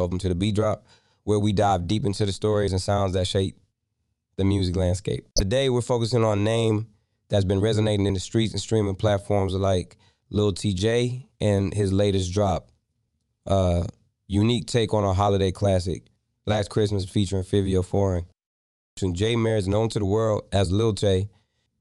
Welcome 0.00 0.18
to 0.20 0.30
the 0.30 0.34
Beat 0.34 0.54
Drop, 0.54 0.86
where 1.24 1.38
we 1.38 1.52
dive 1.52 1.86
deep 1.86 2.06
into 2.06 2.24
the 2.24 2.32
stories 2.32 2.72
and 2.72 2.80
sounds 2.80 3.12
that 3.12 3.26
shape 3.26 3.58
the 4.36 4.44
music 4.46 4.74
landscape. 4.74 5.28
Today, 5.36 5.68
we're 5.68 5.82
focusing 5.82 6.24
on 6.24 6.38
a 6.38 6.40
name 6.40 6.86
that's 7.28 7.44
been 7.44 7.60
resonating 7.60 8.06
in 8.06 8.14
the 8.14 8.20
streets 8.20 8.54
and 8.54 8.62
streaming 8.62 8.94
platforms 8.94 9.52
like 9.52 9.98
Lil 10.30 10.54
Tjay 10.54 11.26
and 11.38 11.74
his 11.74 11.92
latest 11.92 12.32
drop, 12.32 12.70
uh, 13.46 13.84
unique 14.26 14.64
take 14.68 14.94
on 14.94 15.04
a 15.04 15.12
holiday 15.12 15.52
classic, 15.52 16.06
Last 16.46 16.70
Christmas 16.70 17.04
featuring 17.04 17.42
Fivio 17.42 17.84
Foreign. 17.84 18.24
J 18.96 19.36
Mayer 19.36 19.60
known 19.66 19.90
to 19.90 19.98
the 19.98 20.06
world 20.06 20.44
as 20.50 20.72
Lil 20.72 20.94
Tjay, 20.94 21.28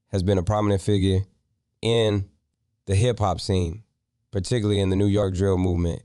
has 0.08 0.24
been 0.24 0.38
a 0.38 0.44
prominent 0.44 0.82
figure 0.82 1.22
in 1.82 2.28
the 2.86 2.96
hip 2.96 3.20
hop 3.20 3.40
scene, 3.40 3.84
particularly 4.32 4.82
in 4.82 4.90
the 4.90 4.98
New 4.98 5.08
York 5.08 5.36
drill 5.36 5.58
movement. 5.58 6.02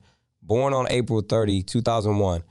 Born 0.46 0.74
on 0.74 0.86
April 0.90 1.22
30, 1.22 1.62
2001, 1.62 2.42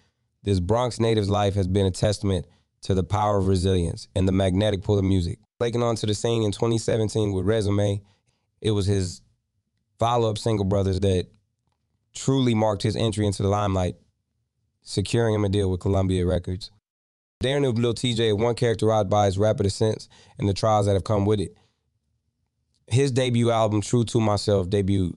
this 0.41 0.59
Bronx 0.59 0.99
native's 0.99 1.29
life 1.29 1.53
has 1.53 1.67
been 1.67 1.85
a 1.85 1.91
testament 1.91 2.47
to 2.81 2.95
the 2.95 3.03
power 3.03 3.37
of 3.37 3.47
resilience 3.47 4.07
and 4.15 4.27
the 4.27 4.31
magnetic 4.31 4.81
pull 4.81 4.97
of 4.97 5.05
music. 5.05 5.37
Breaking 5.59 5.83
onto 5.83 6.07
the 6.07 6.15
scene 6.15 6.41
in 6.41 6.51
2017 6.51 7.31
with 7.33 7.45
Resume, 7.45 8.01
it 8.61 8.71
was 8.71 8.87
his 8.87 9.21
follow-up 9.99 10.39
single 10.39 10.65
Brothers 10.65 10.99
that 11.01 11.27
truly 12.15 12.55
marked 12.55 12.81
his 12.81 12.95
entry 12.95 13.27
into 13.27 13.43
the 13.43 13.49
limelight, 13.49 13.95
securing 14.81 15.35
him 15.35 15.45
a 15.45 15.49
deal 15.49 15.69
with 15.69 15.79
Columbia 15.79 16.25
Records. 16.25 16.71
Darren 17.43 17.67
of 17.67 17.77
Lil 17.77 17.93
Tjay, 17.93 18.35
one 18.35 18.55
characterized 18.55 19.09
by 19.09 19.27
his 19.27 19.37
rapid 19.37 19.67
ascents 19.67 20.09
and 20.39 20.49
the 20.49 20.53
trials 20.53 20.87
that 20.87 20.93
have 20.93 21.03
come 21.03 21.25
with 21.25 21.39
it. 21.39 21.55
His 22.87 23.11
debut 23.11 23.51
album, 23.51 23.81
True 23.81 24.03
to 24.05 24.19
Myself, 24.19 24.67
debuted 24.67 25.13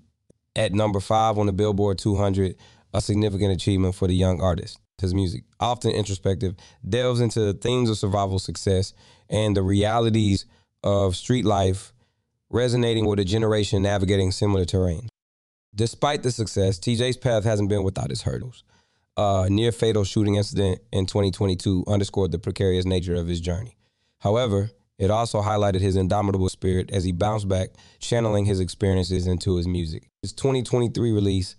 at 0.56 0.72
number 0.72 0.98
five 0.98 1.38
on 1.38 1.46
the 1.46 1.52
Billboard 1.52 1.98
200, 1.98 2.56
a 2.92 3.00
significant 3.00 3.52
achievement 3.52 3.94
for 3.94 4.08
the 4.08 4.16
young 4.16 4.40
artist. 4.40 4.78
His 4.98 5.14
music, 5.14 5.44
often 5.60 5.90
introspective, 5.90 6.56
delves 6.88 7.20
into 7.20 7.40
the 7.40 7.52
themes 7.52 7.90
of 7.90 7.98
survival 7.98 8.38
success 8.38 8.94
and 9.28 9.54
the 9.54 9.62
realities 9.62 10.46
of 10.82 11.14
street 11.14 11.44
life, 11.44 11.92
resonating 12.48 13.06
with 13.06 13.18
a 13.18 13.24
generation 13.24 13.82
navigating 13.82 14.32
similar 14.32 14.64
terrain. 14.64 15.08
Despite 15.74 16.22
the 16.22 16.30
success, 16.30 16.78
Tjay's 16.78 17.18
path 17.18 17.44
hasn't 17.44 17.68
been 17.68 17.82
without 17.82 18.10
its 18.10 18.22
hurdles. 18.22 18.64
A 19.18 19.48
near 19.50 19.72
fatal 19.72 20.04
shooting 20.04 20.36
incident 20.36 20.80
in 20.91 21.04
2022 21.04 21.84
underscored 21.86 22.32
the 22.32 22.38
precarious 22.38 22.86
nature 22.86 23.14
of 23.14 23.28
his 23.28 23.41
journey. 23.41 23.76
However, 24.20 24.70
it 24.98 25.10
also 25.10 25.42
highlighted 25.42 25.80
his 25.80 25.96
indomitable 25.96 26.48
spirit 26.48 26.91
as 26.91 27.04
he 27.04 27.12
bounced 27.12 27.48
back, 27.48 27.70
channeling 27.98 28.46
his 28.46 28.60
experiences 28.60 29.26
into 29.26 29.56
his 29.56 29.68
music. 29.68 30.08
His 30.27 30.32
2023 30.32 31.12
release, 31.12 31.55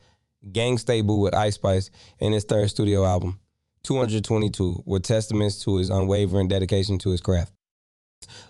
Gangsta 0.52 1.02
Boo 1.02 1.22
with 1.22 1.34
Ice 1.34 1.56
Spice, 1.56 1.90
and 2.20 2.34
his 2.34 2.44
third 2.44 2.70
studio 2.70 3.06
album, 3.06 3.40
222, 3.84 4.84
were 4.86 5.00
testaments 5.00 5.64
to 5.64 5.78
his 5.78 5.90
unwavering 5.90 6.50
dedication 6.50 6.98
to 6.98 7.12
his 7.12 7.22
craft. 7.22 7.54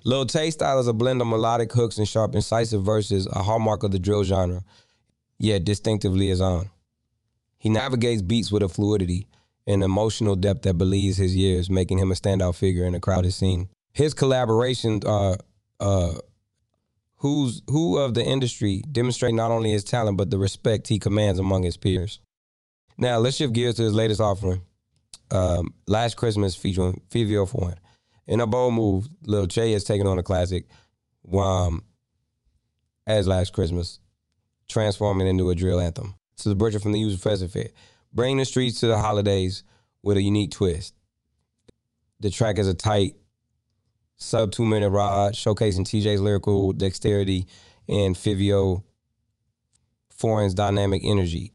Lil 0.04 0.26
Tjay 0.26 0.52
style 0.52 0.80
is 0.80 0.88
a 0.88 0.94
blend 0.94 1.22
of 1.22 1.28
melodic 1.28 1.72
hooks 1.72 2.00
and 2.00 2.08
sharp, 2.08 2.34
incisive 2.34 2.82
verses, 2.82 3.28
a 3.28 3.44
hallmark 3.44 3.84
of 3.84 3.92
the 3.92 4.00
drill 4.00 4.24
genre, 4.24 4.64
yet 5.38 5.64
distinctively 5.64 6.30
his 6.30 6.42
own. 6.42 6.72
He 7.60 7.70
navigates 7.70 8.24
beats 8.24 8.52
with 8.52 8.64
a 8.64 8.70
fluidity 8.70 9.28
and 9.68 9.84
emotional 9.84 10.36
depth 10.36 10.64
that 10.64 10.80
believes 10.80 11.18
his 11.18 11.36
years, 11.36 11.70
making 11.70 12.00
him 12.00 12.12
a 12.12 12.16
standout 12.16 12.56
figure 12.56 12.86
in 12.86 12.96
a 12.96 13.00
crowded 13.00 13.34
scene 13.34 13.70
his 13.94 14.14
collaborations 14.14 15.08
are 15.08 15.38
uh 15.80 16.14
who's 17.18 17.62
who 17.70 17.98
of 17.98 18.14
the 18.14 18.24
industry 18.24 18.84
demonstrate 18.92 19.34
not 19.34 19.52
only 19.52 19.72
his 19.72 19.84
talent 19.84 20.18
but 20.18 20.30
the 20.30 20.38
respect 20.38 20.88
he 20.88 21.00
commands 21.00 21.40
among 21.40 21.64
his 21.64 21.78
peers. 21.78 22.20
Now 22.98 23.18
let's 23.20 23.38
shift 23.38 23.54
gears 23.54 23.76
to 23.76 23.84
his 23.84 23.94
latest 23.94 24.22
offering, 24.22 24.62
um, 25.32 25.74
Last 25.88 26.16
Christmas 26.18 26.56
featuring 26.56 27.02
Fivio 27.10 27.48
Foreign. 27.48 27.80
In 28.26 28.42
a 28.42 28.48
bold 28.48 28.74
move, 28.74 29.08
Lil 29.26 29.48
Tjay 29.48 29.74
has 29.74 29.84
taken 29.84 30.08
on 30.08 30.20
a 30.20 30.24
classic, 30.24 30.66
um, 31.34 31.84
as 33.06 33.28
Last 33.28 33.54
Christmas, 33.54 34.00
transforming 34.68 35.28
into 35.28 35.50
a 35.50 35.56
drill 35.56 35.80
anthem. 35.80 36.16
So 36.36 36.50
the 36.50 36.56
butcher 36.56 36.80
from 36.80 36.92
the 36.92 37.00
User 37.00 37.18
Festival, 37.18 37.64
bringing 38.14 38.38
the 38.38 38.46
streets 38.46 38.80
to 38.82 38.88
the 38.88 38.98
holidays 38.98 39.64
with 40.04 40.18
a 40.18 40.22
unique 40.22 40.52
twist. 40.52 40.94
The 42.20 42.30
track 42.30 42.58
is 42.58 42.68
a 42.68 42.74
tight 42.74 43.16
sub 44.18 44.52
two 44.52 44.66
minute 44.66 44.90
ride, 44.90 45.34
showcasing 45.34 45.86
Tjay's 45.86 46.20
lyrical 46.20 46.74
dexterity 46.74 47.48
and 47.88 48.16
Fivio 48.16 48.84
Foreign's 50.10 50.54
dynamic 50.54 51.04
energy. 51.06 51.54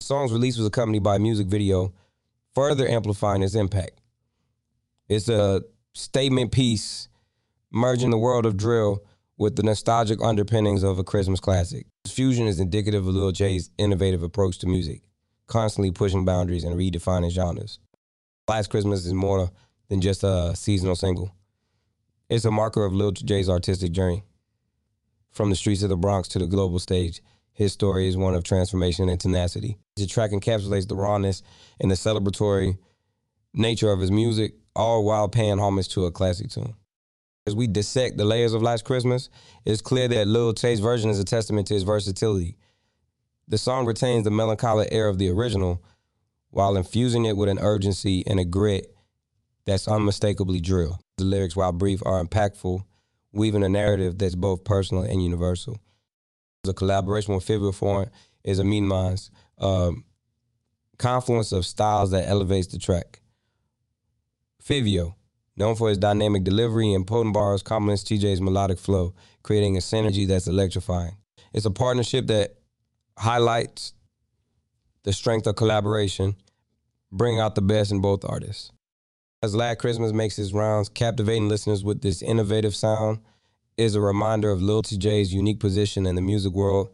The 0.00 0.06
song's 0.06 0.32
release 0.32 0.56
was 0.56 0.66
accompanied 0.66 1.02
by 1.02 1.16
a 1.16 1.18
music 1.18 1.48
video, 1.48 1.92
further 2.54 2.88
amplifying 2.88 3.42
its 3.42 3.54
impact. 3.54 4.00
It's 5.08 5.28
a 5.28 5.62
statement 5.94 6.52
piece 6.52 7.08
merging 7.70 8.10
the 8.10 8.18
world 8.18 8.46
of 8.46 8.56
drill 8.56 9.04
with 9.36 9.56
the 9.56 9.62
nostalgic 9.62 10.22
underpinnings 10.22 10.82
of 10.82 10.98
a 10.98 11.04
Christmas 11.04 11.40
classic. 11.40 11.86
Fusion 12.06 12.46
is 12.46 12.60
indicative 12.60 13.06
of 13.06 13.14
Lil 13.14 13.32
Tjay's 13.32 13.70
innovative 13.78 14.22
approach 14.22 14.58
to 14.58 14.66
music, 14.66 15.02
constantly 15.46 15.90
pushing 15.90 16.24
boundaries 16.24 16.64
and 16.64 16.76
redefining 16.76 17.30
genres. 17.30 17.78
Last 18.48 18.70
Christmas 18.70 19.04
is 19.04 19.12
more 19.12 19.50
than 19.88 20.00
just 20.00 20.24
a 20.24 20.54
seasonal 20.56 20.96
single. 20.96 21.34
It's 22.30 22.44
a 22.44 22.50
marker 22.50 22.84
of 22.84 22.92
Lil 22.92 23.12
Tjay's 23.12 23.48
artistic 23.48 23.92
journey. 23.92 24.22
From 25.30 25.48
the 25.48 25.56
streets 25.56 25.82
of 25.82 25.88
the 25.88 25.96
Bronx 25.96 26.28
to 26.28 26.38
the 26.38 26.46
global 26.46 26.78
stage, 26.78 27.22
his 27.54 27.72
story 27.72 28.06
is 28.06 28.18
one 28.18 28.34
of 28.34 28.44
transformation 28.44 29.08
and 29.08 29.18
tenacity. 29.18 29.78
The 29.96 30.06
track 30.06 30.32
encapsulates 30.32 30.86
the 30.86 30.94
rawness 30.94 31.42
and 31.80 31.90
the 31.90 31.94
celebratory 31.94 32.76
nature 33.54 33.90
of 33.90 34.00
his 34.00 34.10
music, 34.10 34.56
all 34.76 35.06
while 35.06 35.30
paying 35.30 35.58
homage 35.58 35.88
to 35.90 36.04
a 36.04 36.12
classic 36.12 36.50
tune. 36.50 36.74
As 37.46 37.54
we 37.56 37.66
dissect 37.66 38.18
the 38.18 38.26
layers 38.26 38.52
of 38.52 38.60
Last 38.60 38.84
Christmas, 38.84 39.30
it's 39.64 39.80
clear 39.80 40.06
that 40.08 40.28
Lil 40.28 40.52
Tjay's 40.52 40.80
version 40.80 41.08
is 41.08 41.18
a 41.18 41.24
testament 41.24 41.66
to 41.68 41.74
his 41.74 41.82
versatility. 41.82 42.58
The 43.48 43.56
song 43.56 43.86
retains 43.86 44.24
the 44.24 44.30
melancholic 44.30 44.90
air 44.92 45.08
of 45.08 45.16
the 45.16 45.30
original 45.30 45.82
while 46.50 46.76
infusing 46.76 47.24
it 47.24 47.38
with 47.38 47.48
an 47.48 47.58
urgency 47.58 48.22
and 48.26 48.38
a 48.38 48.44
grit 48.44 48.94
that's 49.68 49.86
unmistakably 49.86 50.60
drill. 50.60 50.98
The 51.18 51.24
lyrics, 51.24 51.54
while 51.54 51.72
brief, 51.72 52.00
are 52.06 52.24
impactful, 52.24 52.80
weaving 53.32 53.62
a 53.62 53.68
narrative 53.68 54.16
that's 54.18 54.34
both 54.34 54.64
personal 54.64 55.02
and 55.02 55.22
universal. 55.22 55.78
The 56.64 56.72
collaboration 56.72 57.34
with 57.34 57.46
Fivio 57.46 57.74
Foreign 57.74 58.10
is 58.42 58.58
a 58.58 58.64
mean 58.64 58.86
minds 58.86 59.30
um, 59.58 60.04
confluence 60.98 61.52
of 61.52 61.66
styles 61.66 62.12
that 62.12 62.28
elevates 62.28 62.68
the 62.68 62.78
track. 62.78 63.20
Fivio, 64.62 65.14
known 65.56 65.76
for 65.76 65.90
his 65.90 65.98
dynamic 65.98 66.44
delivery 66.44 66.94
and 66.94 67.06
potent 67.06 67.34
bars, 67.34 67.62
complements 67.62 68.04
Tjay's 68.04 68.40
melodic 68.40 68.78
flow, 68.78 69.14
creating 69.42 69.76
a 69.76 69.80
synergy 69.80 70.26
that's 70.26 70.46
electrifying. 70.46 71.16
It's 71.52 71.66
a 71.66 71.70
partnership 71.70 72.26
that 72.28 72.54
highlights 73.18 73.92
the 75.02 75.12
strength 75.12 75.46
of 75.46 75.56
collaboration, 75.56 76.36
bring 77.12 77.38
out 77.38 77.54
the 77.54 77.62
best 77.62 77.92
in 77.92 78.00
both 78.00 78.24
artists. 78.24 78.72
As 79.40 79.54
Last 79.54 79.78
Christmas 79.78 80.12
makes 80.12 80.34
his 80.34 80.52
rounds, 80.52 80.88
captivating 80.88 81.48
listeners 81.48 81.84
with 81.84 82.02
this 82.02 82.22
innovative 82.22 82.74
sound 82.74 83.20
is 83.76 83.94
a 83.94 84.00
reminder 84.00 84.50
of 84.50 84.60
Lil 84.60 84.82
Tjay's 84.82 85.32
unique 85.32 85.60
position 85.60 86.06
in 86.06 86.16
the 86.16 86.20
music 86.20 86.52
world. 86.52 86.88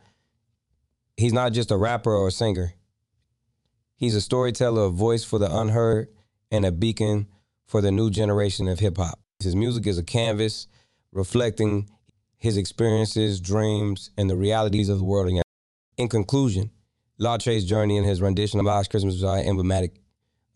He's 1.16 1.32
not 1.32 1.54
just 1.54 1.70
a 1.70 1.76
rapper 1.78 2.14
or 2.14 2.28
a 2.28 2.32
singer. 2.32 2.74
He's 3.96 4.14
a 4.14 4.20
storyteller, 4.20 4.82
a 4.82 4.90
voice 4.90 5.24
for 5.24 5.38
the 5.38 5.50
unheard, 5.56 6.08
and 6.50 6.66
a 6.66 6.72
beacon 6.72 7.28
for 7.66 7.80
the 7.80 7.90
new 7.90 8.10
generation 8.10 8.68
of 8.68 8.78
hip 8.78 8.98
hop. 8.98 9.18
His 9.38 9.56
music 9.56 9.86
is 9.86 9.96
a 9.96 10.02
canvas 10.02 10.66
reflecting 11.12 11.88
his 12.36 12.58
experiences, 12.58 13.40
dreams, 13.40 14.10
and 14.18 14.28
the 14.28 14.36
realities 14.36 14.90
of 14.90 14.98
the 14.98 15.04
world. 15.04 15.32
In 15.96 16.08
conclusion, 16.08 16.70
Tjay's 17.18 17.64
journey 17.64 17.96
and 17.96 18.04
his 18.04 18.20
rendition 18.20 18.60
of 18.60 18.66
Last 18.66 18.90
Christmas 18.90 19.22
are 19.22 19.38
emblematic 19.38 20.03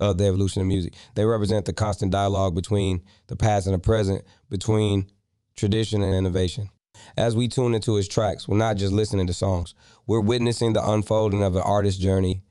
of 0.01 0.19
the 0.19 0.27
evolution 0.27 0.63
of 0.63 0.69
music. 0.69 0.95
They 1.15 1.25
represent 1.25 1.65
the 1.65 1.73
constant 1.73 2.13
dialogue 2.13 2.55
between 2.55 3.03
the 3.27 3.37
past 3.37 3.67
and 3.67 3.75
the 3.75 3.79
present, 3.79 4.25
between 4.49 5.11
tradition 5.57 6.03
and 6.03 6.15
innovation. 6.15 6.71
As 7.17 7.37
we 7.37 7.49
tune 7.49 7.75
into 7.75 7.95
his 7.95 8.09
tracks, 8.09 8.49
we're 8.49 8.57
not 8.57 8.77
just 8.77 8.93
listening 8.93 9.27
to 9.27 9.33
songs. 9.33 9.75
We're 10.07 10.21
witnessing 10.21 10.73
the 10.73 10.89
unfolding 10.89 11.43
of 11.43 11.57
an 11.57 11.63
artist's 11.63 12.01
journey, 12.01 12.43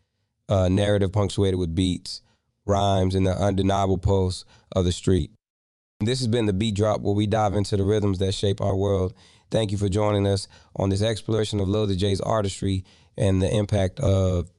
a 0.49 0.69
narrative 0.69 1.11
punctuated 1.11 1.59
with 1.59 1.75
beats, 1.75 2.21
rhymes, 2.65 3.15
and 3.15 3.25
the 3.25 3.37
undeniable 3.37 3.97
pulse 3.97 4.45
of 4.73 4.85
the 4.85 4.91
street. 4.91 5.31
This 5.99 6.19
has 6.19 6.27
been 6.27 6.45
the 6.45 6.53
Beat 6.53 6.75
Drop, 6.75 7.01
where 7.01 7.15
we 7.15 7.27
dive 7.27 7.55
into 7.55 7.75
the 7.75 7.83
rhythms 7.83 8.19
that 8.19 8.33
shape 8.33 8.61
our 8.61 8.75
world. 8.75 9.13
Thank 9.49 9.71
you 9.71 9.77
for 9.77 9.89
joining 9.89 10.27
us 10.27 10.47
on 10.75 10.89
this 10.89 11.01
exploration 11.01 11.59
of 11.59 11.67
Lil 11.67 11.87
Tjay's 11.87 12.21
artistry 12.21 12.83
and 13.17 13.41
the 13.41 13.51
impact 13.51 13.99
of 13.99 14.51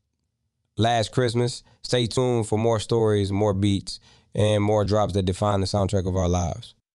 Last 0.78 1.10
Christmas. 1.10 1.64
Stay 1.82 2.06
tuned 2.06 2.46
for 2.46 2.56
more 2.56 2.78
stories, 2.78 3.32
more 3.32 3.52
beats, 3.52 3.98
and 4.32 4.62
more 4.62 4.84
drops 4.84 5.12
that 5.14 5.25
define 5.25 5.60
the 5.60 5.66
soundtrack 5.66 6.06
of 6.06 6.16
our 6.16 6.28
lives. 6.28 6.75